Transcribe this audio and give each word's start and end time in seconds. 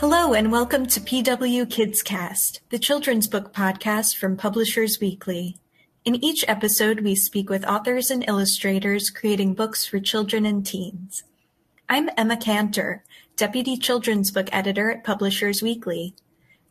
Hello 0.00 0.32
and 0.32 0.52
welcome 0.52 0.86
to 0.86 1.00
PW 1.00 1.68
Kids 1.68 2.04
Cast, 2.04 2.60
the 2.70 2.78
children's 2.78 3.26
book 3.26 3.52
podcast 3.52 4.16
from 4.16 4.36
Publishers 4.36 5.00
Weekly. 5.00 5.58
In 6.04 6.22
each 6.22 6.44
episode, 6.46 7.00
we 7.00 7.16
speak 7.16 7.50
with 7.50 7.66
authors 7.66 8.08
and 8.08 8.24
illustrators 8.28 9.10
creating 9.10 9.54
books 9.54 9.84
for 9.84 9.98
children 9.98 10.46
and 10.46 10.64
teens. 10.64 11.24
I'm 11.88 12.10
Emma 12.16 12.36
Kantor, 12.36 13.02
Deputy 13.34 13.76
Children's 13.76 14.30
Book 14.30 14.48
Editor 14.52 14.92
at 14.92 15.02
Publishers 15.02 15.62
Weekly. 15.62 16.14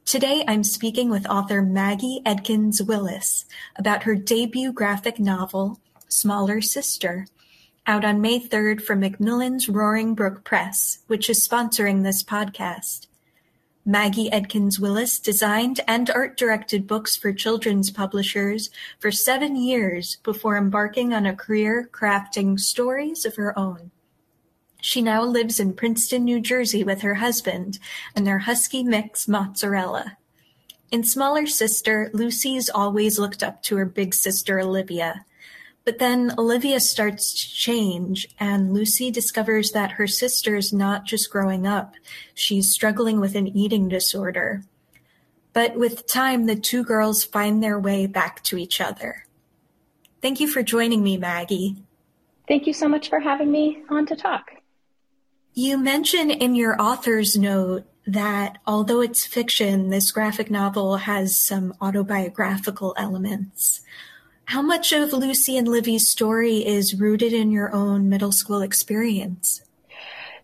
Today 0.05 0.45
I'm 0.47 0.63
speaking 0.63 1.09
with 1.09 1.29
author 1.29 1.61
Maggie 1.61 2.21
Edkins 2.25 2.81
Willis 2.81 3.43
about 3.75 4.03
her 4.03 4.15
debut 4.15 4.71
graphic 4.71 5.19
novel, 5.19 5.81
Smaller 6.07 6.61
Sister, 6.61 7.27
out 7.85 8.05
on 8.05 8.21
May 8.21 8.39
3rd 8.39 8.81
from 8.81 9.01
Macmillan's 9.01 9.67
Roaring 9.67 10.15
Brook 10.15 10.45
Press, 10.45 10.99
which 11.07 11.29
is 11.29 11.45
sponsoring 11.45 12.03
this 12.03 12.23
podcast. 12.23 13.07
Maggie 13.87 14.29
Edkins 14.31 14.81
Willis 14.81 15.17
designed 15.17 15.79
and 15.87 16.09
art 16.09 16.35
directed 16.35 16.87
books 16.87 17.15
for 17.15 17.31
children's 17.31 17.89
publishers 17.89 18.69
for 18.99 19.13
seven 19.13 19.55
years 19.55 20.17
before 20.23 20.57
embarking 20.57 21.13
on 21.13 21.25
a 21.25 21.33
career 21.33 21.89
crafting 21.93 22.59
stories 22.59 23.23
of 23.23 23.37
her 23.37 23.57
own. 23.57 23.91
She 24.81 25.01
now 25.01 25.23
lives 25.23 25.57
in 25.57 25.73
Princeton, 25.73 26.25
New 26.25 26.41
Jersey 26.41 26.83
with 26.83 26.99
her 26.99 27.15
husband 27.15 27.79
and 28.13 28.27
their 28.27 28.39
husky 28.39 28.83
mix 28.83 29.25
Mozzarella. 29.25 30.17
In 30.91 31.05
Smaller 31.05 31.47
Sister, 31.47 32.11
Lucy's 32.13 32.69
always 32.69 33.17
looked 33.17 33.41
up 33.41 33.63
to 33.63 33.77
her 33.77 33.85
big 33.85 34.13
sister 34.13 34.59
Olivia. 34.59 35.23
But 35.87 35.99
then 35.99 36.33
Olivia 36.37 36.81
starts 36.81 37.33
to 37.33 37.55
change, 37.55 38.27
and 38.37 38.73
Lucy 38.73 39.09
discovers 39.09 39.71
that 39.71 39.91
her 39.91 40.05
sister 40.05 40.57
is 40.57 40.73
not 40.73 41.05
just 41.05 41.31
growing 41.31 41.65
up, 41.65 41.93
she's 42.33 42.73
struggling 42.73 43.21
with 43.21 43.35
an 43.35 43.47
eating 43.47 43.87
disorder. 43.87 44.63
But 45.53 45.77
with 45.77 46.05
time, 46.05 46.45
the 46.45 46.57
two 46.57 46.83
girls 46.83 47.23
find 47.23 47.63
their 47.63 47.79
way 47.79 48.05
back 48.05 48.43
to 48.43 48.57
each 48.57 48.81
other. 48.81 49.27
Thank 50.21 50.41
you 50.41 50.49
for 50.49 50.61
joining 50.61 51.03
me, 51.03 51.15
Maggie. 51.15 51.77
Thank 52.49 52.67
you 52.67 52.73
so 52.73 52.89
much 52.89 53.07
for 53.07 53.21
having 53.21 53.49
me 53.49 53.81
on 53.89 54.05
to 54.07 54.15
talk. 54.17 54.55
You 55.53 55.77
mention 55.77 56.29
in 56.29 56.53
your 56.53 56.75
author's 56.81 57.37
note 57.37 57.85
that 58.05 58.57
although 58.67 58.99
it's 58.99 59.25
fiction, 59.25 59.87
this 59.87 60.11
graphic 60.11 60.51
novel 60.51 60.97
has 60.97 61.39
some 61.39 61.73
autobiographical 61.81 62.93
elements. 62.97 63.83
How 64.47 64.61
much 64.61 64.93
of 64.93 65.11
Lucy 65.11 65.57
and 65.57 65.67
Livy's 65.67 66.09
story 66.09 66.65
is 66.65 66.95
rooted 66.97 67.33
in 67.33 67.51
your 67.51 67.75
own 67.75 68.07
middle 68.07 68.31
school 68.31 68.61
experience? 68.61 69.61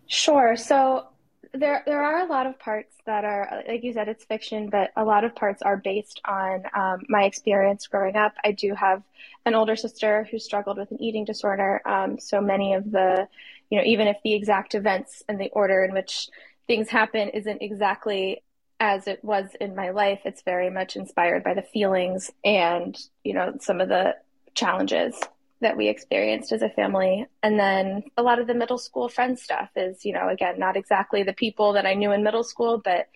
Sure. 0.06 0.56
So 0.56 1.06
there 1.54 1.82
there 1.86 2.02
are 2.02 2.20
a 2.20 2.26
lot 2.26 2.46
of 2.46 2.58
parts 2.58 2.94
that 3.06 3.24
are 3.24 3.62
like 3.66 3.82
you 3.82 3.94
said 3.94 4.08
it's 4.08 4.24
fiction 4.24 4.68
but 4.68 4.90
a 4.96 5.04
lot 5.04 5.24
of 5.24 5.34
parts 5.36 5.62
are 5.62 5.76
based 5.76 6.20
on 6.26 6.64
um, 6.74 7.00
my 7.08 7.24
experience 7.24 7.86
growing 7.86 8.16
up 8.16 8.32
i 8.42 8.50
do 8.50 8.74
have 8.74 9.04
an 9.46 9.54
older 9.54 9.76
sister 9.76 10.26
who 10.32 10.38
struggled 10.38 10.76
with 10.76 10.90
an 10.90 11.00
eating 11.00 11.24
disorder 11.24 11.80
um, 11.86 12.18
so 12.18 12.40
many 12.40 12.74
of 12.74 12.90
the 12.90 13.28
you 13.70 13.78
know 13.78 13.84
even 13.84 14.08
if 14.08 14.16
the 14.24 14.34
exact 14.34 14.74
events 14.74 15.22
and 15.28 15.38
the 15.38 15.48
order 15.50 15.84
in 15.84 15.94
which 15.94 16.28
things 16.66 16.88
happen 16.88 17.28
isn't 17.28 17.62
exactly 17.62 18.42
as 18.84 19.06
it 19.06 19.24
was 19.24 19.48
in 19.62 19.74
my 19.74 19.88
life, 19.88 20.20
it's 20.26 20.42
very 20.42 20.68
much 20.68 20.94
inspired 20.94 21.42
by 21.42 21.54
the 21.54 21.62
feelings 21.62 22.30
and, 22.44 22.98
you 23.24 23.32
know, 23.32 23.54
some 23.58 23.80
of 23.80 23.88
the 23.88 24.14
challenges 24.54 25.18
that 25.62 25.74
we 25.74 25.88
experienced 25.88 26.52
as 26.52 26.60
a 26.60 26.68
family. 26.68 27.26
And 27.42 27.58
then 27.58 28.02
a 28.18 28.22
lot 28.22 28.40
of 28.40 28.46
the 28.46 28.52
middle 28.52 28.76
school 28.76 29.08
friend 29.08 29.38
stuff 29.38 29.70
is, 29.74 30.04
you 30.04 30.12
know, 30.12 30.28
again, 30.28 30.58
not 30.58 30.76
exactly 30.76 31.22
the 31.22 31.32
people 31.32 31.72
that 31.72 31.86
I 31.86 31.94
knew 31.94 32.12
in 32.12 32.22
middle 32.22 32.44
school, 32.44 32.76
but 32.76 33.08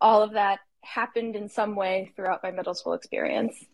all 0.00 0.22
of 0.22 0.32
that 0.32 0.60
happened 0.80 1.36
in 1.36 1.50
some 1.50 1.74
way 1.76 2.12
throughout 2.16 2.42
my 2.42 2.50
middle 2.50 2.72
school 2.72 2.94
experience. 2.94 3.66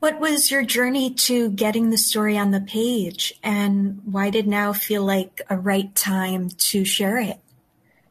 What 0.00 0.18
was 0.18 0.50
your 0.50 0.64
journey 0.64 1.14
to 1.14 1.50
getting 1.50 1.90
the 1.90 1.98
story 1.98 2.36
on 2.36 2.50
the 2.50 2.60
page, 2.60 3.32
and 3.44 4.00
why 4.04 4.30
did 4.30 4.48
now 4.48 4.72
feel 4.72 5.04
like 5.04 5.40
a 5.48 5.56
right 5.56 5.94
time 5.94 6.48
to 6.48 6.84
share 6.84 7.18
it? 7.18 7.38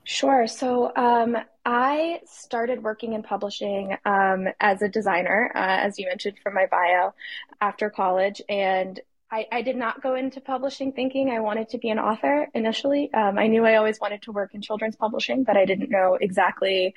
Sure. 0.05 0.47
So 0.47 0.91
um, 0.95 1.37
I 1.65 2.19
started 2.25 2.83
working 2.83 3.13
in 3.13 3.23
publishing 3.23 3.95
um, 4.05 4.47
as 4.59 4.81
a 4.81 4.89
designer, 4.89 5.51
uh, 5.55 5.59
as 5.59 5.97
you 5.97 6.07
mentioned 6.07 6.37
from 6.43 6.53
my 6.55 6.65
bio, 6.65 7.13
after 7.61 7.89
college. 7.89 8.41
And 8.49 8.99
I, 9.31 9.47
I, 9.51 9.61
did 9.63 9.77
not 9.77 10.03
go 10.03 10.13
into 10.13 10.41
publishing 10.41 10.91
thinking 10.91 11.31
I 11.31 11.39
wanted 11.39 11.69
to 11.69 11.79
be 11.79 11.89
an 11.89 11.97
author 11.97 12.47
initially. 12.53 13.11
Um, 13.13 13.39
I 13.39 13.47
knew 13.47 13.65
I 13.65 13.77
always 13.77 13.99
wanted 13.99 14.21
to 14.23 14.31
work 14.31 14.53
in 14.53 14.61
children's 14.61 14.95
publishing, 14.95 15.43
but 15.43 15.57
I 15.57 15.65
didn't 15.65 15.89
know 15.89 16.19
exactly 16.21 16.93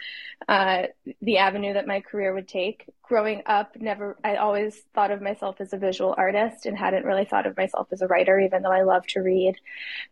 uh, 0.47 0.89
the 1.23 1.39
avenue 1.39 1.73
that 1.73 1.87
my 1.87 2.01
career 2.01 2.35
would 2.35 2.49
take. 2.49 2.91
Growing 3.03 3.43
up, 3.47 3.77
never, 3.77 4.19
I 4.23 4.37
always 4.37 4.79
thought 4.95 5.13
of 5.13 5.23
myself 5.23 5.61
as 5.61 5.73
a 5.73 5.79
visual 5.79 6.15
artist 6.19 6.67
and 6.67 6.77
hadn't 6.77 7.07
really 7.07 7.25
thought 7.25 7.47
of 7.47 7.57
myself 7.57 7.89
as 7.93 8.03
a 8.03 8.07
writer, 8.07 8.39
even 8.39 8.63
though 8.63 8.73
I 8.73 8.83
love 8.83 9.07
to 9.09 9.21
read 9.21 9.55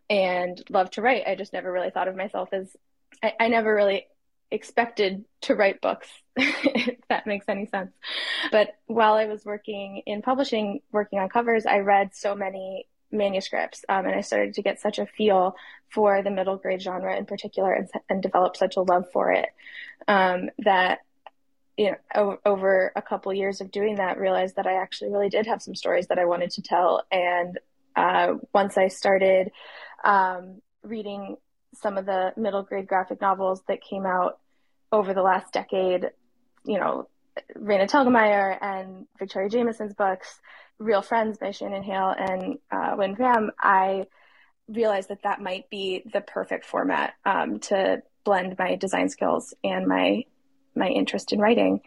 and 0.09 0.59
love 0.69 0.89
to 0.91 1.03
write. 1.03 1.27
I 1.27 1.35
just 1.35 1.53
never 1.53 1.71
really 1.71 1.91
thought 1.91 2.07
of 2.07 2.15
myself 2.15 2.49
as 2.53 2.75
I, 3.21 3.33
I 3.39 3.47
never 3.49 3.75
really 3.75 4.07
expected 4.51 5.25
to 5.41 5.55
write 5.55 5.81
books, 5.81 6.07
if 6.35 6.99
that 7.09 7.27
makes 7.27 7.45
any 7.47 7.65
sense. 7.65 7.91
But 8.51 8.75
while 8.85 9.13
I 9.13 9.25
was 9.25 9.45
working 9.45 10.01
in 10.05 10.21
publishing, 10.21 10.81
working 10.91 11.19
on 11.19 11.29
covers, 11.29 11.65
I 11.65 11.79
read 11.79 12.15
so 12.15 12.35
many 12.35 12.87
manuscripts 13.11 13.85
um, 13.87 14.05
and 14.05 14.15
I 14.15 14.21
started 14.21 14.55
to 14.55 14.61
get 14.61 14.79
such 14.79 14.99
a 14.99 15.05
feel 15.05 15.55
for 15.89 16.21
the 16.21 16.31
middle 16.31 16.57
grade 16.57 16.81
genre 16.81 17.15
in 17.15 17.25
particular 17.25 17.73
and, 17.73 17.89
and 18.09 18.21
developed 18.21 18.57
such 18.57 18.75
a 18.75 18.81
love 18.81 19.05
for 19.11 19.31
it 19.31 19.49
um, 20.07 20.49
that 20.59 20.99
you 21.77 21.91
know 21.91 21.97
o- 22.15 22.39
over 22.45 22.91
a 22.95 23.01
couple 23.01 23.33
years 23.33 23.61
of 23.61 23.71
doing 23.71 23.95
that 23.95 24.19
realized 24.19 24.55
that 24.55 24.67
I 24.67 24.81
actually 24.81 25.11
really 25.11 25.29
did 25.29 25.47
have 25.47 25.61
some 25.61 25.75
stories 25.75 26.07
that 26.07 26.19
I 26.19 26.25
wanted 26.25 26.51
to 26.51 26.61
tell 26.61 27.03
and 27.11 27.59
uh, 27.95 28.33
once 28.53 28.77
I 28.77 28.89
started 28.89 29.51
um, 30.03 30.61
reading 30.83 31.37
some 31.75 31.97
of 31.97 32.05
the 32.05 32.33
middle 32.37 32.63
grade 32.63 32.87
graphic 32.87 33.21
novels 33.21 33.61
that 33.67 33.81
came 33.81 34.05
out 34.05 34.39
over 34.91 35.13
the 35.13 35.21
last 35.21 35.53
decade, 35.53 36.09
you 36.65 36.79
know, 36.79 37.07
Raina 37.57 37.89
Telgemeier 37.89 38.57
and 38.61 39.07
Victoria 39.19 39.49
Jamieson's 39.49 39.93
books, 39.93 40.39
Real 40.79 41.01
Friends 41.01 41.37
by 41.37 41.51
Shannon 41.51 41.83
Hale 41.83 42.13
and 42.17 42.59
uh, 42.71 42.95
Win 42.97 43.15
Pham, 43.15 43.49
I 43.59 44.05
realized 44.67 45.09
that 45.09 45.23
that 45.23 45.41
might 45.41 45.69
be 45.69 46.03
the 46.11 46.21
perfect 46.21 46.65
format 46.65 47.13
um, 47.25 47.59
to 47.59 48.01
blend 48.23 48.55
my 48.57 48.75
design 48.75 49.09
skills 49.09 49.53
and 49.63 49.87
my 49.87 50.23
my 50.75 50.87
interest 50.87 51.31
in 51.31 51.39
writing. 51.39 51.81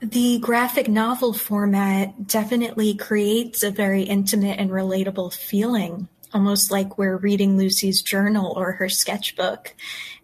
The 0.00 0.38
graphic 0.38 0.88
novel 0.88 1.32
format 1.32 2.26
definitely 2.26 2.94
creates 2.94 3.62
a 3.62 3.70
very 3.70 4.02
intimate 4.02 4.58
and 4.58 4.70
relatable 4.70 5.32
feeling 5.32 6.08
almost 6.34 6.70
like 6.70 6.98
we're 6.98 7.16
reading 7.16 7.56
Lucy's 7.56 8.02
journal 8.02 8.52
or 8.56 8.72
her 8.72 8.88
sketchbook. 8.88 9.74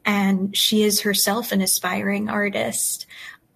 And 0.04 0.56
she 0.56 0.82
is 0.82 1.02
herself 1.02 1.52
an 1.52 1.62
aspiring 1.62 2.28
artist. 2.28 3.06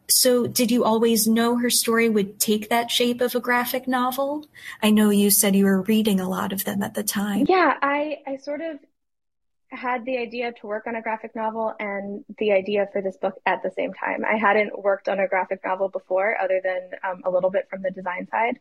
So, 0.08 0.46
did 0.46 0.70
you 0.70 0.84
always 0.84 1.26
know 1.26 1.56
her 1.56 1.70
story 1.70 2.08
would 2.08 2.38
take 2.38 2.68
that 2.68 2.90
shape 2.90 3.20
of 3.20 3.34
a 3.34 3.40
graphic 3.40 3.88
novel? 3.88 4.46
I 4.82 4.90
know 4.90 5.10
you 5.10 5.30
said 5.30 5.56
you 5.56 5.64
were 5.64 5.82
reading 5.82 6.20
a 6.20 6.28
lot 6.28 6.52
of 6.52 6.64
them 6.64 6.82
at 6.82 6.94
the 6.94 7.02
time. 7.02 7.46
Yeah, 7.48 7.74
I, 7.80 8.18
I 8.26 8.36
sort 8.36 8.60
of 8.60 8.78
had 9.70 10.04
the 10.04 10.18
idea 10.18 10.52
to 10.52 10.66
work 10.66 10.86
on 10.86 10.94
a 10.94 11.02
graphic 11.02 11.34
novel 11.34 11.74
and 11.80 12.24
the 12.38 12.52
idea 12.52 12.88
for 12.92 13.02
this 13.02 13.16
book 13.16 13.34
at 13.46 13.62
the 13.62 13.70
same 13.70 13.92
time. 13.92 14.24
I 14.24 14.36
hadn't 14.36 14.78
worked 14.78 15.08
on 15.08 15.18
a 15.18 15.26
graphic 15.28 15.64
novel 15.64 15.88
before, 15.88 16.36
other 16.40 16.60
than 16.62 16.90
um, 17.02 17.22
a 17.24 17.30
little 17.30 17.50
bit 17.50 17.68
from 17.68 17.82
the 17.82 17.90
design 17.90 18.28
side, 18.30 18.58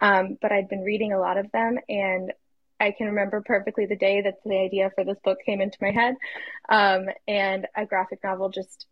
um, 0.00 0.38
but 0.40 0.52
I'd 0.52 0.68
been 0.68 0.82
reading 0.82 1.12
a 1.12 1.18
lot 1.18 1.38
of 1.38 1.50
them, 1.52 1.78
and 1.88 2.32
I 2.84 2.90
can 2.90 3.06
remember 3.06 3.40
perfectly 3.40 3.86
the 3.86 3.96
day 3.96 4.20
that 4.20 4.42
the 4.44 4.58
idea 4.58 4.90
for 4.94 5.04
this 5.04 5.18
book 5.24 5.38
came 5.44 5.60
into 5.62 5.78
my 5.80 5.90
head. 5.90 6.14
Um, 6.68 7.06
and 7.26 7.66
a 7.74 7.86
graphic 7.86 8.22
novel 8.22 8.50
just 8.50 8.86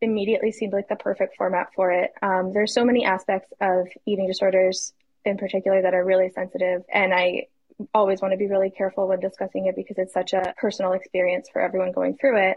immediately 0.00 0.50
seemed 0.50 0.72
like 0.72 0.88
the 0.88 0.96
perfect 0.96 1.36
format 1.36 1.68
for 1.74 1.92
it. 1.92 2.12
Um, 2.20 2.52
there's 2.52 2.74
so 2.74 2.84
many 2.84 3.04
aspects 3.04 3.52
of 3.60 3.86
eating 4.04 4.26
disorders 4.26 4.92
in 5.24 5.38
particular 5.38 5.82
that 5.82 5.94
are 5.94 6.04
really 6.04 6.30
sensitive. 6.30 6.82
And 6.92 7.14
I 7.14 7.46
always 7.94 8.20
want 8.20 8.32
to 8.32 8.38
be 8.38 8.48
really 8.48 8.70
careful 8.70 9.06
when 9.06 9.20
discussing 9.20 9.66
it 9.66 9.76
because 9.76 9.98
it's 9.98 10.12
such 10.12 10.32
a 10.32 10.54
personal 10.58 10.92
experience 10.92 11.48
for 11.52 11.60
everyone 11.62 11.92
going 11.92 12.16
through 12.16 12.38
it. 12.50 12.56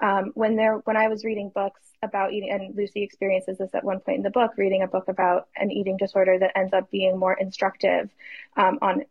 Um, 0.00 0.32
when 0.34 0.56
there, 0.56 0.76
when 0.84 0.96
I 0.96 1.08
was 1.08 1.24
reading 1.24 1.50
books 1.54 1.82
about 2.02 2.32
eating, 2.32 2.50
and 2.50 2.74
Lucy 2.74 3.02
experiences 3.02 3.58
this 3.58 3.74
at 3.74 3.84
one 3.84 4.00
point 4.00 4.18
in 4.18 4.22
the 4.22 4.30
book, 4.30 4.52
reading 4.56 4.82
a 4.82 4.86
book 4.86 5.08
about 5.08 5.48
an 5.56 5.70
eating 5.70 5.98
disorder 5.98 6.38
that 6.38 6.56
ends 6.56 6.72
up 6.72 6.90
being 6.90 7.18
more 7.18 7.34
instructive 7.34 8.08
um, 8.56 8.78
on 8.80 9.04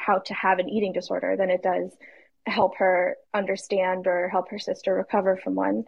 how 0.00 0.18
to 0.18 0.34
have 0.34 0.58
an 0.58 0.68
eating 0.68 0.92
disorder 0.92 1.36
than 1.36 1.50
it 1.50 1.62
does 1.62 1.90
help 2.46 2.76
her 2.78 3.16
understand 3.34 4.06
or 4.06 4.28
help 4.28 4.50
her 4.50 4.58
sister 4.58 4.94
recover 4.94 5.36
from 5.36 5.54
one. 5.54 5.84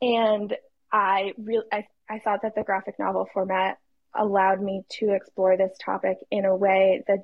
And 0.00 0.56
I 0.90 1.34
really, 1.38 1.66
I, 1.70 1.86
I 2.08 2.18
thought 2.18 2.42
that 2.42 2.54
the 2.54 2.64
graphic 2.64 2.98
novel 2.98 3.28
format 3.32 3.78
allowed 4.14 4.60
me 4.60 4.82
to 4.98 5.14
explore 5.14 5.56
this 5.56 5.76
topic 5.78 6.18
in 6.30 6.44
a 6.44 6.56
way 6.56 7.04
that, 7.06 7.20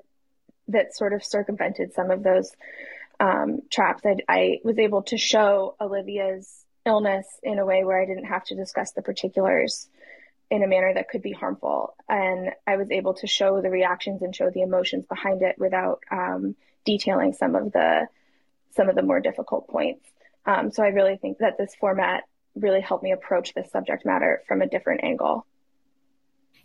that 0.68 0.94
sort 0.94 1.12
of 1.12 1.24
circumvented 1.24 1.94
some 1.94 2.10
of 2.10 2.22
those 2.22 2.52
um, 3.18 3.60
traps. 3.72 4.02
I, 4.04 4.16
I 4.28 4.58
was 4.62 4.78
able 4.78 5.02
to 5.04 5.16
show 5.16 5.74
Olivia's 5.80 6.64
illness 6.84 7.26
in 7.42 7.58
a 7.58 7.66
way 7.66 7.84
where 7.84 8.00
I 8.00 8.06
didn't 8.06 8.26
have 8.26 8.44
to 8.44 8.54
discuss 8.54 8.92
the 8.92 9.02
particulars 9.02 9.88
in 10.50 10.62
a 10.62 10.66
manner 10.66 10.92
that 10.94 11.08
could 11.08 11.22
be 11.22 11.32
harmful. 11.32 11.94
And 12.08 12.50
I 12.66 12.76
was 12.76 12.90
able 12.90 13.14
to 13.14 13.26
show 13.26 13.60
the 13.60 13.70
reactions 13.70 14.22
and 14.22 14.34
show 14.34 14.50
the 14.50 14.62
emotions 14.62 15.06
behind 15.06 15.42
it 15.42 15.56
without 15.58 16.00
um, 16.10 16.54
detailing 16.84 17.32
some 17.32 17.54
of 17.54 17.72
the 17.72 18.06
some 18.74 18.88
of 18.88 18.94
the 18.94 19.02
more 19.02 19.20
difficult 19.20 19.68
points. 19.68 20.06
Um, 20.44 20.70
so 20.70 20.82
I 20.82 20.88
really 20.88 21.16
think 21.16 21.38
that 21.38 21.56
this 21.58 21.74
format 21.74 22.24
really 22.54 22.80
helped 22.80 23.02
me 23.02 23.12
approach 23.12 23.54
this 23.54 23.70
subject 23.70 24.04
matter 24.04 24.42
from 24.46 24.62
a 24.62 24.68
different 24.68 25.02
angle. 25.02 25.46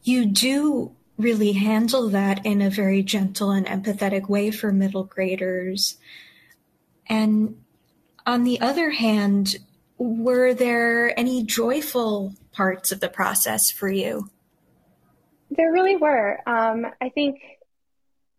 You 0.04 0.26
do 0.26 0.96
really 1.18 1.54
handle 1.54 2.10
that 2.10 2.46
in 2.46 2.62
a 2.62 2.70
very 2.70 3.04
gentle 3.04 3.52
and 3.52 3.66
empathetic 3.66 4.28
way 4.28 4.52
for 4.52 4.72
middle 4.72 5.04
graders. 5.04 5.98
And 7.08 7.62
on 8.26 8.44
the 8.44 8.60
other 8.62 8.90
hand, 8.90 9.58
were 10.02 10.56
there 10.56 11.18
any 11.20 11.44
joyful 11.44 12.34
parts 12.54 12.92
of 12.92 13.00
the 13.00 13.08
process 13.08 13.70
for 13.70 13.88
you? 13.88 14.28
There 15.52 15.72
really 15.72 15.96
were. 15.96 16.40
Um, 16.48 16.88
I 17.00 17.10
think 17.10 17.40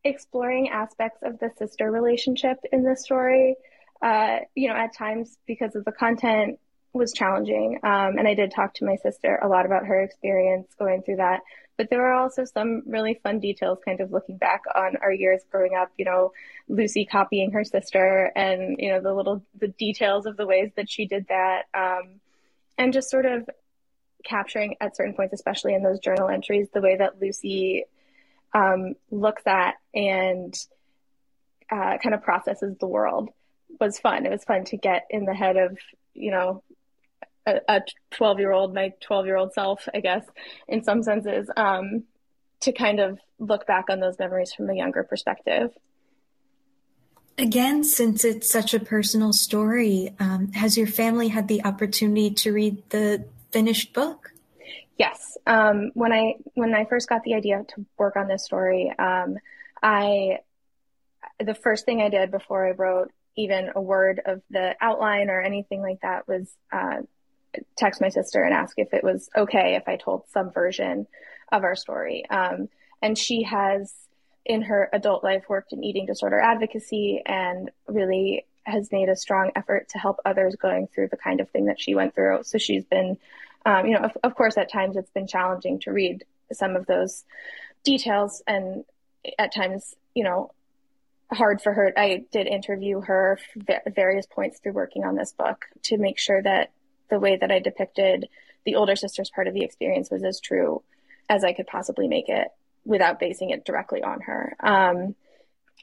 exploring 0.02 0.70
aspects 0.70 1.20
of 1.22 1.38
the 1.38 1.52
sister 1.56 1.92
relationship 1.92 2.58
in 2.72 2.82
this 2.82 3.04
story, 3.04 3.54
uh, 4.02 4.38
you 4.56 4.68
know, 4.68 4.74
at 4.74 4.92
times 4.92 5.38
because 5.46 5.76
of 5.76 5.84
the 5.84 5.92
content 5.92 6.58
was 6.92 7.12
challenging. 7.12 7.78
Um, 7.82 8.18
and 8.18 8.28
I 8.28 8.34
did 8.34 8.50
talk 8.50 8.74
to 8.74 8.84
my 8.84 8.96
sister 8.96 9.38
a 9.42 9.48
lot 9.48 9.66
about 9.66 9.86
her 9.86 10.00
experience 10.02 10.68
going 10.78 11.02
through 11.02 11.16
that. 11.16 11.40
But 11.78 11.88
there 11.88 12.00
were 12.00 12.12
also 12.12 12.44
some 12.44 12.82
really 12.86 13.18
fun 13.22 13.40
details, 13.40 13.78
kind 13.84 14.00
of 14.00 14.12
looking 14.12 14.36
back 14.36 14.62
on 14.74 14.96
our 15.02 15.12
years 15.12 15.42
growing 15.50 15.74
up, 15.74 15.90
you 15.96 16.04
know, 16.04 16.32
Lucy 16.68 17.06
copying 17.06 17.52
her 17.52 17.64
sister 17.64 18.30
and, 18.36 18.76
you 18.78 18.90
know, 18.90 19.00
the 19.00 19.14
little, 19.14 19.42
the 19.58 19.68
details 19.68 20.26
of 20.26 20.36
the 20.36 20.46
ways 20.46 20.70
that 20.76 20.90
she 20.90 21.06
did 21.06 21.26
that. 21.28 21.62
Um, 21.72 22.20
and 22.76 22.92
just 22.92 23.10
sort 23.10 23.26
of 23.26 23.48
capturing 24.24 24.76
at 24.80 24.96
certain 24.96 25.14
points, 25.14 25.32
especially 25.32 25.74
in 25.74 25.82
those 25.82 25.98
journal 25.98 26.28
entries, 26.28 26.68
the 26.72 26.82
way 26.82 26.96
that 26.96 27.20
Lucy 27.20 27.84
um, 28.52 28.94
looks 29.10 29.42
at 29.46 29.76
and 29.94 30.54
uh, 31.70 31.96
kind 32.02 32.14
of 32.14 32.22
processes 32.22 32.76
the 32.78 32.86
world 32.86 33.30
was 33.80 33.98
fun. 33.98 34.26
It 34.26 34.30
was 34.30 34.44
fun 34.44 34.64
to 34.66 34.76
get 34.76 35.06
in 35.08 35.24
the 35.24 35.34
head 35.34 35.56
of, 35.56 35.78
you 36.12 36.30
know, 36.30 36.62
a 37.46 37.82
12 38.12 38.38
year 38.38 38.52
old, 38.52 38.74
my 38.74 38.92
12 39.00 39.26
year 39.26 39.36
old 39.36 39.52
self, 39.52 39.88
I 39.94 40.00
guess, 40.00 40.24
in 40.68 40.84
some 40.84 41.02
senses, 41.02 41.50
um, 41.56 42.04
to 42.60 42.72
kind 42.72 43.00
of 43.00 43.18
look 43.38 43.66
back 43.66 43.86
on 43.90 44.00
those 44.00 44.18
memories 44.18 44.52
from 44.52 44.70
a 44.70 44.74
younger 44.74 45.02
perspective. 45.02 45.70
Again, 47.38 47.82
since 47.82 48.24
it's 48.24 48.50
such 48.50 48.74
a 48.74 48.80
personal 48.80 49.32
story, 49.32 50.14
um, 50.20 50.52
has 50.52 50.76
your 50.76 50.86
family 50.86 51.28
had 51.28 51.48
the 51.48 51.64
opportunity 51.64 52.30
to 52.30 52.52
read 52.52 52.82
the 52.90 53.24
finished 53.50 53.92
book? 53.92 54.32
Yes. 54.98 55.36
Um, 55.46 55.90
when 55.94 56.12
I 56.12 56.34
when 56.54 56.74
I 56.74 56.84
first 56.84 57.08
got 57.08 57.24
the 57.24 57.34
idea 57.34 57.64
to 57.74 57.86
work 57.98 58.16
on 58.16 58.28
this 58.28 58.44
story, 58.44 58.92
um, 58.98 59.36
I 59.82 60.38
the 61.40 61.54
first 61.54 61.86
thing 61.86 62.00
I 62.00 62.10
did 62.10 62.30
before 62.30 62.66
I 62.66 62.72
wrote 62.72 63.10
even 63.36 63.70
a 63.74 63.80
word 63.80 64.20
of 64.24 64.42
the 64.50 64.76
outline 64.80 65.30
or 65.30 65.40
anything 65.40 65.80
like 65.80 66.00
that 66.02 66.28
was 66.28 66.54
uh, 66.70 67.00
text 67.76 68.00
my 68.00 68.08
sister 68.08 68.42
and 68.42 68.54
ask 68.54 68.78
if 68.78 68.92
it 68.94 69.04
was 69.04 69.28
okay 69.36 69.74
if 69.74 69.88
I 69.88 69.96
told 69.96 70.24
some 70.28 70.50
version 70.50 71.06
of 71.50 71.64
our 71.64 71.76
story. 71.76 72.28
Um, 72.28 72.68
and 73.02 73.16
she 73.16 73.42
has, 73.42 73.92
in 74.44 74.62
her 74.62 74.88
adult 74.92 75.22
life, 75.22 75.44
worked 75.48 75.72
in 75.72 75.84
eating 75.84 76.06
disorder 76.06 76.40
advocacy 76.40 77.22
and 77.24 77.70
really 77.86 78.46
has 78.64 78.92
made 78.92 79.08
a 79.08 79.16
strong 79.16 79.50
effort 79.56 79.88
to 79.90 79.98
help 79.98 80.20
others 80.24 80.54
going 80.56 80.86
through 80.86 81.08
the 81.08 81.16
kind 81.16 81.40
of 81.40 81.50
thing 81.50 81.66
that 81.66 81.80
she 81.80 81.94
went 81.94 82.14
through. 82.14 82.40
So 82.44 82.58
she's 82.58 82.84
been, 82.84 83.18
um, 83.66 83.86
you 83.86 83.94
know, 83.94 84.04
of, 84.04 84.16
of 84.22 84.34
course, 84.34 84.56
at 84.56 84.70
times 84.70 84.96
it's 84.96 85.10
been 85.10 85.26
challenging 85.26 85.80
to 85.80 85.92
read 85.92 86.24
some 86.52 86.76
of 86.76 86.86
those 86.86 87.24
details 87.82 88.42
and 88.46 88.84
at 89.38 89.52
times, 89.52 89.94
you 90.14 90.24
know, 90.24 90.52
hard 91.32 91.60
for 91.60 91.72
her. 91.72 91.92
I 91.96 92.24
did 92.30 92.46
interview 92.46 93.00
her 93.00 93.38
at 93.68 93.94
various 93.94 94.26
points 94.26 94.60
through 94.60 94.72
working 94.72 95.04
on 95.04 95.16
this 95.16 95.32
book 95.32 95.66
to 95.84 95.96
make 95.96 96.18
sure 96.18 96.42
that 96.42 96.70
the 97.12 97.20
way 97.20 97.36
that 97.36 97.52
I 97.52 97.58
depicted 97.58 98.26
the 98.64 98.76
older 98.76 98.96
sister's 98.96 99.28
part 99.28 99.46
of 99.46 99.52
the 99.52 99.64
experience 99.64 100.10
was 100.10 100.24
as 100.24 100.40
true 100.40 100.82
as 101.28 101.44
I 101.44 101.52
could 101.52 101.66
possibly 101.66 102.08
make 102.08 102.30
it 102.30 102.48
without 102.86 103.20
basing 103.20 103.50
it 103.50 103.66
directly 103.66 104.02
on 104.02 104.22
her. 104.22 104.56
Um, 104.60 105.14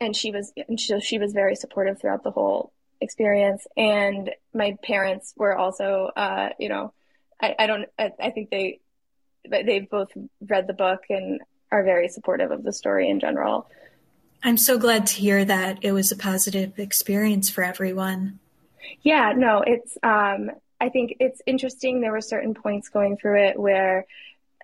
and 0.02 0.16
she 0.16 0.32
was, 0.32 0.52
and 0.68 0.80
she, 0.80 1.00
she 1.02 1.20
was 1.20 1.32
very 1.34 1.56
supportive 1.56 2.02
throughout 2.02 2.24
the 2.24 2.32
whole 2.32 2.74
experience. 3.00 3.68
And 3.78 4.32
my 4.56 4.76
parents 4.82 5.36
were 5.38 5.56
also, 5.56 6.10
uh, 6.16 6.50
you 6.58 6.68
know, 6.68 6.94
I, 7.40 7.56
I 7.60 7.68
don't, 7.68 7.86
I, 8.00 8.12
I 8.20 8.30
think 8.32 8.50
they, 8.50 8.80
they've 9.48 9.88
both 9.88 10.10
read 10.42 10.66
the 10.66 10.74
book 10.74 11.04
and 11.10 11.42
are 11.72 11.84
very 11.84 12.10
supportive 12.10 12.50
of 12.50 12.64
the 12.64 12.74
story 12.74 13.08
in 13.08 13.20
general. 13.20 13.70
I'm 14.44 14.58
so 14.58 14.80
glad 14.80 15.06
to 15.08 15.16
hear 15.16 15.46
that 15.46 15.78
it 15.84 15.92
was 15.92 16.12
a 16.12 16.16
positive 16.16 16.80
experience 16.80 17.52
for 17.52 17.64
everyone. 17.64 18.40
Yeah, 19.04 19.34
no, 19.36 19.62
it's 19.62 19.96
um 20.02 20.50
I 20.80 20.90
think 20.90 21.16
it's 21.20 21.42
interesting. 21.46 22.02
There 22.02 22.12
were 22.12 22.22
certain 22.22 22.54
points 22.54 22.90
going 22.90 23.18
through 23.18 23.44
it 23.44 23.60
where 23.60 24.06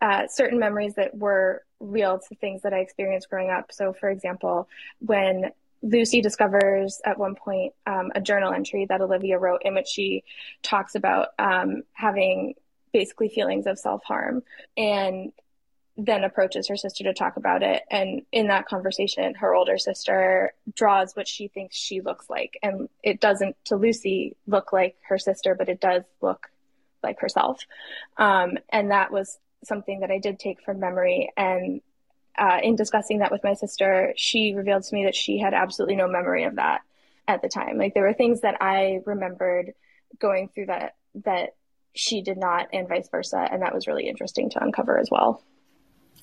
uh, 0.02 0.28
certain 0.28 0.60
memories 0.60 0.96
that 0.96 1.16
were 1.16 1.64
real 1.80 2.20
to 2.20 2.36
things 2.36 2.62
that 2.64 2.74
I 2.74 2.80
experienced 2.80 3.30
growing 3.30 3.50
up. 3.50 3.72
So, 3.72 3.94
for 3.94 4.10
example, 4.10 4.68
when 5.00 5.52
Lucy 5.82 6.22
discovers 6.22 7.02
at 7.06 7.18
one 7.18 7.36
point 7.36 7.74
um, 7.86 8.12
a 8.16 8.22
journal 8.22 8.54
entry 8.54 8.86
that 8.90 9.02
Olivia 9.02 9.38
wrote 9.38 9.62
in 9.64 9.76
which 9.76 9.88
she 9.88 10.24
talks 10.64 10.96
about 10.96 11.30
um, 11.38 11.84
having 11.94 12.56
basically 12.92 13.30
feelings 13.30 13.68
of 13.68 13.78
self 13.78 14.04
harm. 14.04 14.42
And 14.78 15.32
then 15.98 16.24
approaches 16.24 16.68
her 16.68 16.76
sister 16.76 17.06
to 17.06 17.14
talk 17.14 17.38
about 17.38 17.64
it. 17.64 17.84
And 17.90 18.24
in 18.32 18.48
that 18.48 18.68
conversation, 18.68 19.34
her 19.36 19.56
older 19.56 19.78
sister 19.78 20.54
draws 20.76 21.16
what 21.16 21.28
she 21.28 21.48
thinks 21.48 21.78
she 21.78 22.02
looks 22.02 22.30
like. 22.30 22.58
And 22.62 22.90
it 23.02 23.22
doesn't, 23.22 23.56
to 23.66 23.78
Lucy, 23.78 24.36
look 24.46 24.74
like 24.74 24.98
her 25.08 25.18
sister, 25.18 25.56
but 25.56 25.70
it 25.70 25.80
does 25.80 26.04
look 26.22 26.48
like 27.02 27.22
herself. 27.22 27.62
Um, 28.18 28.58
and 28.70 28.92
that 28.92 29.12
was 29.12 29.38
something 29.64 30.02
that 30.02 30.12
I 30.12 30.20
did 30.20 30.38
take 30.38 30.62
from 30.62 30.80
memory. 30.80 31.32
And 31.38 31.82
uh, 32.38 32.60
in 32.62 32.76
discussing 32.76 33.20
that 33.20 33.32
with 33.32 33.44
my 33.44 33.54
sister, 33.54 34.14
she 34.18 34.54
revealed 34.54 34.84
to 34.84 34.94
me 34.94 35.06
that 35.06 35.16
she 35.16 35.40
had 35.40 35.54
absolutely 35.54 35.96
no 35.96 36.10
memory 36.10 36.44
of 36.44 36.56
that 36.56 36.82
at 37.28 37.42
the 37.42 37.48
time. 37.48 37.78
Like 37.78 37.94
there 37.94 38.04
were 38.04 38.14
things 38.14 38.42
that 38.42 38.58
I 38.62 39.00
remembered 39.06 39.74
going 40.20 40.50
through 40.50 40.68
that 40.68 40.96
that 41.24 41.56
she 41.94 42.22
did 42.22 42.38
not, 42.38 42.68
and 42.74 42.90
vice 42.90 43.08
versa. 43.10 43.48
And 43.50 43.62
that 43.62 43.74
was 43.74 43.88
really 43.88 44.10
interesting 44.10 44.50
to 44.50 44.62
uncover 44.62 45.00
as 45.00 45.10
well. 45.10 45.42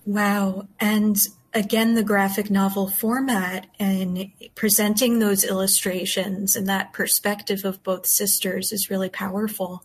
Wow. 0.05 0.69
And 0.81 1.17
again, 1.55 1.95
the 1.95 2.03
graphic 2.03 2.51
novel 2.51 2.89
format 2.89 3.67
and 3.79 4.31
presenting 4.55 5.19
those 5.19 5.45
illustrations 5.45 6.57
and 6.57 6.69
that 6.69 6.93
perspective 6.93 7.65
of 7.65 7.83
both 7.83 8.07
sisters 8.07 8.73
is 8.73 8.91
really 8.91 9.09
powerful. 9.09 9.85